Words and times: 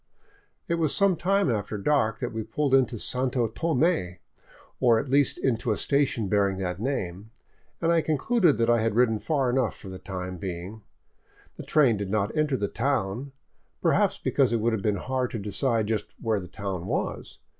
It 0.67 0.79
was 0.79 0.95
some 0.95 1.15
time 1.15 1.51
after 1.51 1.77
dark 1.77 2.21
that 2.21 2.33
we 2.33 2.41
pulled 2.41 2.73
into 2.73 2.97
Santo 2.97 3.47
Tome, 3.47 4.17
or 4.79 4.99
at 4.99 5.09
least 5.11 5.37
into 5.37 5.71
a 5.71 5.77
station 5.77 6.27
bearing 6.27 6.57
that 6.57 6.79
name, 6.79 7.29
and 7.79 7.91
I 7.91 8.01
concluded 8.01 8.57
that 8.57 8.67
I 8.67 8.81
had 8.81 8.95
ridden 8.95 9.19
far 9.19 9.51
enough 9.51 9.77
for 9.77 9.89
the 9.89 9.99
time 9.99 10.37
being. 10.37 10.81
The 11.55 11.61
train 11.63 11.97
did 11.97 12.09
not 12.09 12.35
enter 12.35 12.57
the 12.57 12.67
town, 12.67 13.31
perhaps 13.79 14.17
because 14.17 14.51
it 14.51 14.57
would 14.59 14.73
have 14.73 14.81
been 14.81 14.95
hard 14.95 15.29
to 15.29 15.37
decide 15.37 15.85
just 15.85 16.15
where 16.19 16.39
the 16.39 16.47
town 16.47 16.87
was. 16.87 17.37